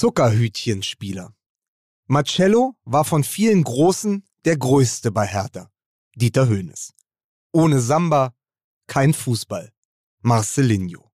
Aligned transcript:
Zuckerhütchenspieler. 0.00 1.34
Marcello 2.06 2.74
war 2.84 3.04
von 3.04 3.22
vielen 3.22 3.62
Großen 3.62 4.24
der 4.46 4.56
Größte 4.56 5.12
bei 5.12 5.26
Hertha. 5.26 5.70
Dieter 6.14 6.46
Höhnes. 6.48 6.94
Ohne 7.52 7.82
Samba 7.82 8.32
kein 8.86 9.12
Fußball. 9.12 9.70
Marcelinho. 10.22 11.10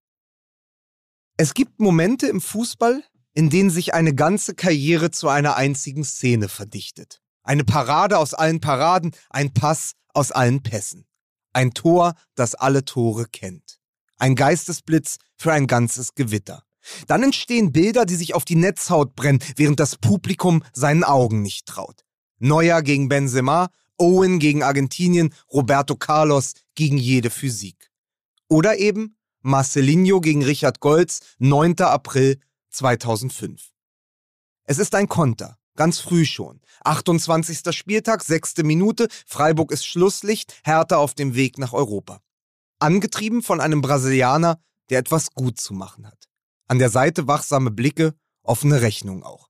Es 1.37 1.53
gibt 1.55 1.81
Momente 1.81 2.29
im 2.29 2.41
Fußball, 2.41 3.03
in 3.35 3.51
denen 3.51 3.71
sich 3.71 3.93
eine 3.93 4.15
ganze 4.15 4.55
Karriere 4.55 5.11
zu 5.11 5.29
einer 5.29 5.57
einzigen 5.57 6.05
Szene 6.05 6.49
verdichtet. 6.49 7.21
Eine 7.43 7.65
Parade 7.65 8.19
aus 8.19 8.35
allen 8.35 8.61
Paraden, 8.61 9.11
ein 9.31 9.53
Pass 9.53 9.95
aus 10.15 10.31
allen 10.31 10.63
Pässen. 10.63 11.09
Ein 11.53 11.73
Tor, 11.73 12.15
das 12.37 12.55
alle 12.55 12.85
Tore 12.85 13.27
kennt. 13.27 13.81
Ein 14.17 14.37
Geistesblitz 14.37 15.17
für 15.35 15.53
ein 15.53 15.67
ganzes 15.67 16.15
Gewitter. 16.15 16.66
Dann 17.07 17.23
entstehen 17.23 17.73
Bilder, 17.73 18.05
die 18.05 18.17
sich 18.17 18.35
auf 18.35 18.45
die 18.45 18.57
Netzhaut 18.57 19.15
brennen, 19.15 19.43
während 19.57 19.81
das 19.81 19.97
Publikum 19.97 20.63
seinen 20.73 21.05
Augen 21.05 21.43
nicht 21.43 21.67
traut. 21.67 22.05
Neuer 22.39 22.83
gegen 22.83 23.09
Benzema, 23.09 23.69
Owen 23.99 24.39
gegen 24.39 24.63
Argentinien, 24.63 25.33
Roberto 25.53 25.97
Carlos 25.97 26.53
gegen 26.75 26.99
jede 26.99 27.31
Physik. 27.31 27.91
Oder 28.49 28.79
eben 28.79 29.17
Marcelinho 29.41 30.21
gegen 30.21 30.45
Richard 30.45 30.81
Goltz, 30.81 31.21
9. 31.39 31.81
April 31.81 32.39
2005. 32.71 33.71
Es 34.65 34.79
ist 34.79 34.95
ein 34.95 35.09
Konter, 35.09 35.57
ganz 35.77 36.01
früh 36.01 36.25
schon. 36.25 36.61
28. 36.85 37.75
Spieltag, 37.75 38.23
6. 38.23 38.59
Minute, 38.65 39.09
Freiburg 39.25 39.73
ist 39.73 39.87
Schlusslicht, 39.87 40.61
Hertha 40.65 40.97
auf 40.97 41.15
dem 41.15 41.35
Weg 41.35 41.59
nach 41.59 41.73
Europa. 41.73 42.21
Angetrieben 42.79 43.43
von 43.43 43.61
einem 43.61 43.81
Brasilianer, 43.81 44.61
der 44.91 44.99
etwas 44.99 45.33
gut 45.33 45.59
zu 45.59 45.73
machen 45.75 46.07
hat. 46.07 46.29
An 46.69 46.79
der 46.79 46.91
Seite 46.91 47.29
wachsame 47.29 47.71
Blicke, 47.71 48.15
offene 48.43 48.81
Rechnung 48.81 49.23
auch. 49.23 49.49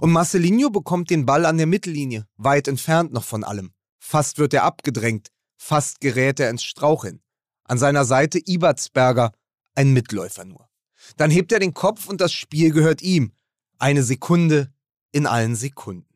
Und 0.00 0.12
Marcelinho 0.12 0.70
bekommt 0.70 1.10
den 1.10 1.26
Ball 1.26 1.44
an 1.44 1.56
der 1.56 1.66
Mittellinie, 1.66 2.26
weit 2.36 2.68
entfernt 2.68 3.12
noch 3.12 3.24
von 3.24 3.42
allem. 3.42 3.72
Fast 3.98 4.38
wird 4.38 4.54
er 4.54 4.64
abgedrängt, 4.64 5.30
fast 5.56 6.00
gerät 6.00 6.38
er 6.38 6.50
ins 6.50 6.62
Straucheln. 6.62 7.20
An 7.64 7.78
seiner 7.78 8.04
Seite 8.04 8.38
Ibertsberger, 8.38 9.32
ein 9.74 9.92
Mitläufer 9.92 10.44
nur. 10.44 10.68
Dann 11.16 11.30
hebt 11.30 11.52
er 11.52 11.58
den 11.58 11.74
Kopf 11.74 12.06
und 12.06 12.20
das 12.20 12.32
Spiel 12.32 12.70
gehört 12.70 13.02
ihm. 13.02 13.32
Eine 13.78 14.02
Sekunde 14.02 14.72
in 15.10 15.26
allen 15.26 15.56
Sekunden. 15.56 16.06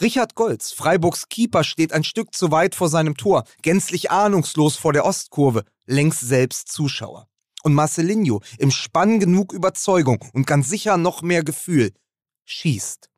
Richard 0.00 0.34
Golz, 0.34 0.72
Freiburgs 0.72 1.28
Keeper, 1.28 1.64
steht 1.64 1.92
ein 1.92 2.04
Stück 2.04 2.34
zu 2.34 2.50
weit 2.50 2.74
vor 2.74 2.88
seinem 2.88 3.16
Tor, 3.16 3.44
gänzlich 3.62 4.10
ahnungslos 4.10 4.76
vor 4.76 4.92
der 4.92 5.04
Ostkurve, 5.04 5.64
längst 5.86 6.20
selbst 6.20 6.70
Zuschauer. 6.70 7.27
Und 7.62 7.74
Marcelinho, 7.74 8.40
im 8.58 8.70
Spann 8.70 9.20
genug 9.20 9.52
Überzeugung 9.52 10.24
und 10.32 10.46
ganz 10.46 10.68
sicher 10.68 10.96
noch 10.96 11.22
mehr 11.22 11.42
Gefühl, 11.42 11.92
schießt. 12.44 13.10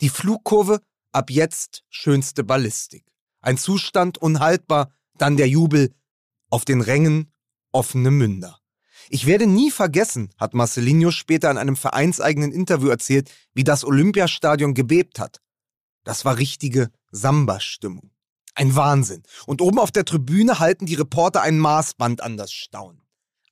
Die 0.00 0.08
Flugkurve, 0.08 0.80
ab 1.12 1.30
jetzt 1.30 1.84
schönste 1.88 2.42
Ballistik. 2.42 3.04
Ein 3.40 3.58
Zustand 3.58 4.18
unhaltbar, 4.18 4.90
dann 5.16 5.36
der 5.36 5.48
Jubel, 5.48 5.94
auf 6.50 6.64
den 6.64 6.80
Rängen 6.80 7.32
offene 7.72 8.10
Münder. 8.10 8.58
Ich 9.10 9.26
werde 9.26 9.46
nie 9.46 9.70
vergessen, 9.70 10.30
hat 10.38 10.54
Marcelinho 10.54 11.10
später 11.10 11.50
in 11.50 11.58
einem 11.58 11.76
vereinseigenen 11.76 12.52
Interview 12.52 12.88
erzählt, 12.88 13.30
wie 13.52 13.64
das 13.64 13.84
Olympiastadion 13.84 14.72
gebebt 14.72 15.18
hat. 15.18 15.40
Das 16.04 16.24
war 16.24 16.38
richtige 16.38 16.90
Samba-Stimmung. 17.10 18.10
Ein 18.54 18.76
Wahnsinn. 18.76 19.22
Und 19.46 19.60
oben 19.60 19.78
auf 19.78 19.90
der 19.90 20.04
Tribüne 20.04 20.58
halten 20.58 20.86
die 20.86 20.94
Reporter 20.94 21.42
ein 21.42 21.58
Maßband 21.58 22.22
an 22.22 22.36
das 22.36 22.52
Staunen. 22.52 23.03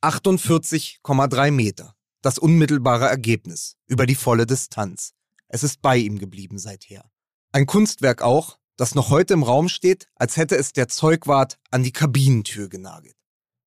48,3 0.03 1.51
Meter. 1.51 1.95
Das 2.23 2.39
unmittelbare 2.39 3.07
Ergebnis. 3.07 3.77
Über 3.87 4.07
die 4.07 4.15
volle 4.15 4.47
Distanz. 4.47 5.13
Es 5.49 5.63
ist 5.63 5.81
bei 5.81 5.97
ihm 5.97 6.19
geblieben 6.19 6.59
seither. 6.59 7.11
Ein 7.53 7.67
Kunstwerk 7.67 8.23
auch, 8.23 8.59
das 8.77 8.95
noch 8.95 9.11
heute 9.11 9.35
im 9.35 9.43
Raum 9.43 9.69
steht, 9.69 10.07
als 10.17 10.37
hätte 10.37 10.57
es 10.57 10.73
der 10.73 10.89
Zeugwart 10.89 11.59
an 11.71 11.83
die 11.83 11.93
Kabinentür 11.93 12.69
genagelt. 12.69 13.17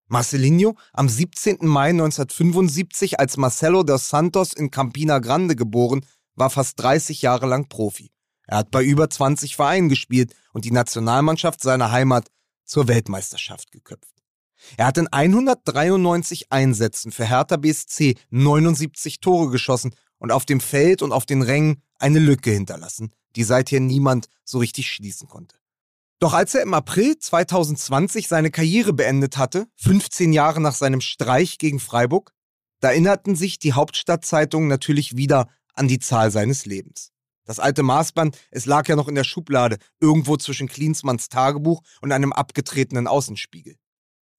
Marcelinho, 0.07 0.75
am 0.93 1.07
17. 1.07 1.59
Mai 1.61 1.89
1975 1.89 3.19
als 3.19 3.37
Marcelo 3.37 3.83
dos 3.83 4.09
Santos 4.09 4.53
in 4.53 4.71
Campina 4.71 5.19
Grande 5.19 5.55
geboren, 5.55 6.05
war 6.35 6.49
fast 6.49 6.79
30 6.79 7.21
Jahre 7.21 7.47
lang 7.47 7.69
Profi. 7.69 8.11
Er 8.47 8.57
hat 8.57 8.71
bei 8.71 8.83
über 8.83 9.09
20 9.09 9.55
Vereinen 9.55 9.89
gespielt 9.89 10.35
und 10.53 10.65
die 10.65 10.71
Nationalmannschaft 10.71 11.61
seiner 11.61 11.91
Heimat 11.91 12.29
zur 12.65 12.87
Weltmeisterschaft 12.87 13.71
geköpft. 13.71 14.14
Er 14.77 14.87
hat 14.87 14.97
in 14.97 15.07
193 15.07 16.51
Einsätzen 16.51 17.11
für 17.11 17.25
Hertha 17.25 17.57
BSC 17.57 18.15
79 18.29 19.19
Tore 19.19 19.49
geschossen 19.49 19.95
und 20.17 20.31
auf 20.31 20.45
dem 20.45 20.59
Feld 20.59 21.01
und 21.01 21.11
auf 21.11 21.25
den 21.25 21.41
Rängen 21.41 21.81
eine 21.99 22.19
Lücke 22.19 22.51
hinterlassen, 22.51 23.11
die 23.35 23.43
seither 23.43 23.79
niemand 23.79 24.27
so 24.43 24.59
richtig 24.59 24.91
schließen 24.91 25.27
konnte. 25.27 25.57
Doch 26.19 26.33
als 26.33 26.55
er 26.55 26.61
im 26.61 26.73
April 26.73 27.17
2020 27.17 28.27
seine 28.27 28.49
Karriere 28.49 28.93
beendet 28.93 29.37
hatte, 29.37 29.67
15 29.75 30.33
Jahre 30.33 30.61
nach 30.61 30.73
seinem 30.73 31.01
Streich 31.01 31.57
gegen 31.57 31.79
Freiburg, 31.79 32.31
da 32.79 32.89
erinnerten 32.89 33.35
sich 33.35 33.59
die 33.59 33.73
Hauptstadtzeitungen 33.73 34.69
natürlich 34.69 35.17
wieder 35.17 35.47
an 35.73 35.87
die 35.87 35.99
Zahl 35.99 36.31
seines 36.31 36.65
Lebens. 36.65 37.11
Das 37.45 37.59
alte 37.59 37.83
Maßband, 37.83 38.37
es 38.49 38.65
lag 38.65 38.87
ja 38.87 38.95
noch 38.95 39.07
in 39.07 39.15
der 39.15 39.23
Schublade, 39.23 39.77
irgendwo 39.99 40.35
zwischen 40.37 40.67
Klinsmanns 40.67 41.29
Tagebuch 41.29 41.81
und 42.01 42.11
einem 42.11 42.33
abgetretenen 42.33 43.07
Außenspiegel. 43.07 43.75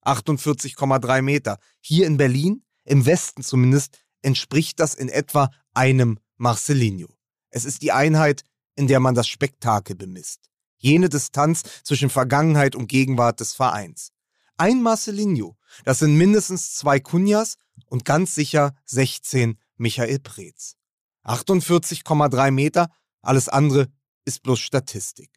48,3 0.06 1.22
Meter. 1.22 1.59
Hier 1.81 2.06
in 2.06 2.17
Berlin, 2.17 2.65
im 2.84 3.06
Westen 3.06 3.43
zumindest, 3.43 3.99
entspricht 4.22 4.81
das 4.81 4.94
in 4.94 5.09
etwa 5.09 5.50
einem 5.75 6.19
Marcelinho. 6.37 7.09
Es 7.50 7.65
ist 7.65 7.83
die 7.83 7.93
Einheit, 7.93 8.43
in 8.75 8.87
der 8.87 9.00
man 9.00 9.15
das 9.15 9.28
Spektakel 9.28 9.97
bemisst. 9.97 10.50
Jene 10.78 11.09
Distanz 11.09 11.62
zwischen 11.83 12.11
Vergangenheit 12.11 12.77
und 12.77 12.89
Gegenwart 12.89 13.41
des 13.41 13.55
Vereins. 13.55 14.12
Ein 14.59 14.83
Marcelinho, 14.83 15.56
das 15.84 15.99
sind 15.99 16.16
mindestens 16.16 16.75
zwei 16.75 17.00
Kunjas 17.00 17.56
und 17.87 18.05
ganz 18.05 18.34
sicher 18.34 18.75
16 18.84 19.59
Michael 19.77 20.19
Preetz. 20.21 20.77
48,3 21.25 22.50
Meter, 22.50 22.91
alles 23.22 23.49
andere 23.49 23.89
ist 24.25 24.43
bloß 24.43 24.61
Statistik. 24.61 25.31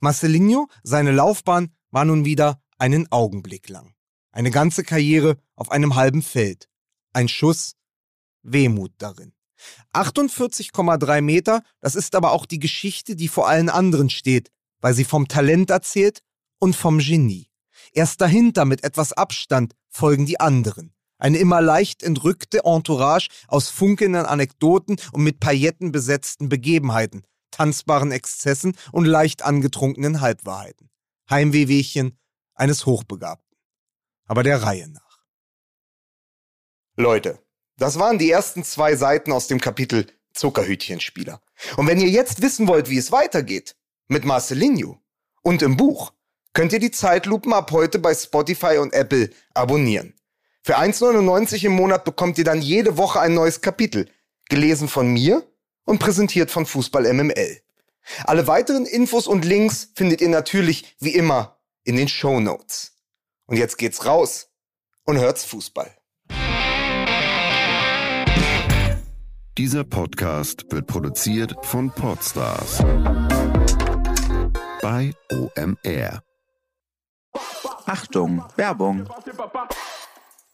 Marcelinho, 0.00 0.68
seine 0.82 1.12
Laufbahn 1.12 1.74
war 1.90 2.04
nun 2.04 2.24
wieder 2.24 2.60
einen 2.78 3.10
Augenblick 3.12 3.68
lang. 3.68 3.93
Eine 4.34 4.50
ganze 4.50 4.82
Karriere 4.82 5.36
auf 5.54 5.70
einem 5.70 5.94
halben 5.94 6.20
Feld. 6.20 6.68
Ein 7.12 7.28
Schuss, 7.28 7.76
Wehmut 8.42 8.90
darin. 8.98 9.32
48,3 9.92 11.20
Meter, 11.20 11.62
das 11.80 11.94
ist 11.94 12.16
aber 12.16 12.32
auch 12.32 12.44
die 12.44 12.58
Geschichte, 12.58 13.14
die 13.14 13.28
vor 13.28 13.46
allen 13.46 13.68
anderen 13.68 14.10
steht, 14.10 14.50
weil 14.80 14.92
sie 14.92 15.04
vom 15.04 15.28
Talent 15.28 15.70
erzählt 15.70 16.24
und 16.58 16.74
vom 16.74 16.98
Genie. 16.98 17.48
Erst 17.92 18.20
dahinter 18.20 18.64
mit 18.64 18.82
etwas 18.82 19.12
Abstand 19.12 19.76
folgen 19.88 20.26
die 20.26 20.40
anderen. 20.40 20.92
Eine 21.16 21.38
immer 21.38 21.60
leicht 21.60 22.02
entrückte 22.02 22.64
Entourage 22.64 23.28
aus 23.46 23.68
funkelnden 23.68 24.26
Anekdoten 24.26 24.96
und 25.12 25.22
mit 25.22 25.38
Pailletten 25.38 25.92
besetzten 25.92 26.48
Begebenheiten, 26.48 27.22
tanzbaren 27.52 28.10
Exzessen 28.10 28.76
und 28.90 29.04
leicht 29.04 29.42
angetrunkenen 29.42 30.20
Halbwahrheiten. 30.20 30.90
Heimwehwehchen 31.30 32.18
eines 32.56 32.84
Hochbegabten. 32.84 33.53
Aber 34.26 34.42
der 34.42 34.62
Reihe 34.62 34.88
nach. 34.88 35.18
Leute, 36.96 37.38
das 37.76 37.98
waren 37.98 38.18
die 38.18 38.30
ersten 38.30 38.64
zwei 38.64 38.96
Seiten 38.96 39.32
aus 39.32 39.48
dem 39.48 39.60
Kapitel 39.60 40.06
Zuckerhütchenspieler. 40.32 41.40
Und 41.76 41.86
wenn 41.86 42.00
ihr 42.00 42.08
jetzt 42.08 42.42
wissen 42.42 42.68
wollt, 42.68 42.90
wie 42.90 42.98
es 42.98 43.12
weitergeht, 43.12 43.76
mit 44.08 44.24
Marcelinho 44.24 45.00
und 45.42 45.62
im 45.62 45.76
Buch, 45.76 46.12
könnt 46.52 46.72
ihr 46.72 46.78
die 46.78 46.90
Zeitlupen 46.90 47.52
ab 47.52 47.72
heute 47.72 47.98
bei 47.98 48.14
Spotify 48.14 48.78
und 48.78 48.92
Apple 48.92 49.30
abonnieren. 49.54 50.14
Für 50.62 50.78
1,99 50.78 51.64
im 51.64 51.72
Monat 51.72 52.04
bekommt 52.04 52.38
ihr 52.38 52.44
dann 52.44 52.62
jede 52.62 52.96
Woche 52.96 53.20
ein 53.20 53.34
neues 53.34 53.60
Kapitel, 53.60 54.08
gelesen 54.48 54.88
von 54.88 55.08
mir 55.08 55.46
und 55.84 55.98
präsentiert 55.98 56.50
von 56.50 56.64
Fußball 56.64 57.12
MML. 57.12 57.60
Alle 58.24 58.46
weiteren 58.46 58.86
Infos 58.86 59.26
und 59.26 59.44
Links 59.44 59.90
findet 59.94 60.20
ihr 60.20 60.28
natürlich 60.28 60.96
wie 61.00 61.14
immer 61.14 61.58
in 61.84 61.96
den 61.96 62.08
Show 62.08 62.40
Notes. 62.40 62.93
Und 63.46 63.56
jetzt 63.58 63.76
geht's 63.76 64.06
raus 64.06 64.48
und 65.04 65.18
hört's 65.18 65.44
Fußball. 65.44 65.94
Dieser 69.58 69.84
Podcast 69.84 70.64
wird 70.70 70.86
produziert 70.86 71.54
von 71.62 71.90
Podstars 71.90 72.78
bei 74.82 75.12
OMR. 75.30 76.22
Achtung, 77.86 78.44
Werbung. 78.56 79.08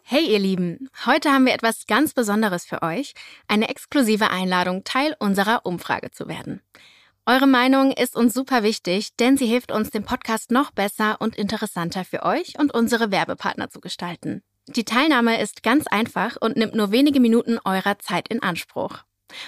Hey 0.02 0.26
ihr 0.26 0.40
Lieben, 0.40 0.90
heute 1.06 1.30
haben 1.30 1.46
wir 1.46 1.54
etwas 1.54 1.86
ganz 1.86 2.12
Besonderes 2.12 2.64
für 2.64 2.82
euch, 2.82 3.14
eine 3.46 3.68
exklusive 3.68 4.30
Einladung, 4.30 4.82
Teil 4.82 5.14
unserer 5.20 5.64
Umfrage 5.64 6.10
zu 6.10 6.26
werden. 6.26 6.60
Eure 7.30 7.46
Meinung 7.46 7.92
ist 7.92 8.16
uns 8.16 8.34
super 8.34 8.64
wichtig, 8.64 9.14
denn 9.20 9.36
sie 9.36 9.46
hilft 9.46 9.70
uns, 9.70 9.90
den 9.90 10.02
Podcast 10.02 10.50
noch 10.50 10.72
besser 10.72 11.16
und 11.20 11.36
interessanter 11.36 12.04
für 12.04 12.24
euch 12.24 12.58
und 12.58 12.74
unsere 12.74 13.12
Werbepartner 13.12 13.70
zu 13.70 13.80
gestalten. 13.80 14.42
Die 14.66 14.84
Teilnahme 14.84 15.40
ist 15.40 15.62
ganz 15.62 15.86
einfach 15.86 16.36
und 16.40 16.56
nimmt 16.56 16.74
nur 16.74 16.90
wenige 16.90 17.20
Minuten 17.20 17.60
eurer 17.64 18.00
Zeit 18.00 18.26
in 18.26 18.42
Anspruch. 18.42 19.04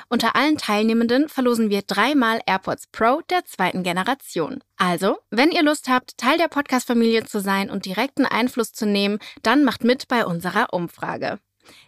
Unter 0.08 0.36
allen 0.36 0.58
Teilnehmenden 0.58 1.28
verlosen 1.28 1.70
wir 1.70 1.82
dreimal 1.82 2.40
AirPods 2.46 2.86
Pro 2.92 3.20
der 3.30 3.44
zweiten 3.46 3.82
Generation. 3.82 4.62
Also, 4.76 5.18
wenn 5.30 5.50
ihr 5.50 5.64
Lust 5.64 5.88
habt, 5.88 6.16
Teil 6.18 6.38
der 6.38 6.46
Podcast-Familie 6.46 7.24
zu 7.24 7.40
sein 7.40 7.68
und 7.68 7.84
direkten 7.84 8.26
Einfluss 8.26 8.72
zu 8.72 8.86
nehmen, 8.86 9.18
dann 9.42 9.64
macht 9.64 9.82
mit 9.82 10.06
bei 10.06 10.24
unserer 10.24 10.72
Umfrage. 10.72 11.40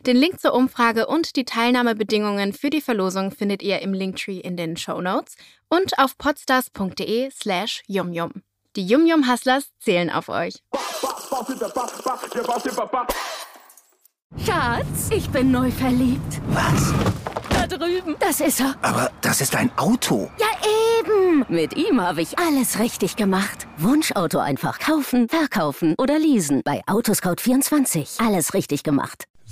Den 0.07 0.17
Link 0.17 0.41
zur 0.41 0.55
Umfrage 0.55 1.07
und 1.07 1.37
die 1.37 1.45
Teilnahmebedingungen 1.45 2.53
für 2.53 2.71
die 2.71 2.81
Verlosung 2.81 3.31
findet 3.31 3.63
ihr 3.63 3.81
im 3.81 3.93
Linktree 3.93 4.39
in 4.39 4.57
den 4.57 4.77
Show 4.77 5.01
Notes 5.01 5.37
und 5.69 5.99
auf 5.99 6.17
podstars.de 6.19 7.31
slash 7.31 7.83
yumyum. 7.87 8.43
Die 8.77 8.87
Yum 8.87 9.07
Yum 9.07 9.31
Hustlers 9.31 9.71
zählen 9.79 10.11
auf 10.11 10.29
euch. 10.29 10.63
Schatz, 14.45 15.11
ich 15.11 15.31
bin 15.31 15.53
neu 15.53 15.71
verliebt. 15.71 16.41
Was? 16.49 16.93
Da 17.49 17.67
drüben. 17.67 18.17
Das 18.19 18.41
ist 18.41 18.61
er. 18.61 18.75
Aber 18.83 19.11
das 19.21 19.41
ist 19.41 19.55
ein 19.55 19.71
Auto. 19.79 20.31
Ja, 20.39 20.47
eben. 20.99 21.45
Mit 21.49 21.77
ihm 21.77 22.01
habe 22.01 22.21
ich 22.21 22.39
alles 22.39 22.79
richtig 22.79 23.17
gemacht. 23.17 23.67
Wunschauto 23.79 24.39
einfach 24.39 24.79
kaufen, 24.81 25.29
verkaufen 25.29 25.95
oder 25.99 26.19
leasen. 26.19 26.63
Bei 26.65 26.83
Autoscout24. 26.87 28.27
Alles 28.27 28.55
richtig 28.55 28.83
gemacht. 28.83 29.25